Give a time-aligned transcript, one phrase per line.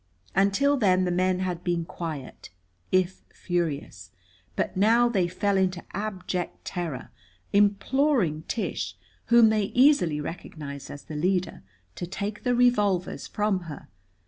[0.35, 2.49] Until then the men had been quiet,
[2.91, 4.09] if furious.
[4.55, 7.11] But now they fell into abject terror,
[7.53, 11.61] imploring Tish, whom they easily recognized as the leader,
[11.97, 13.89] to take the revolvers from her.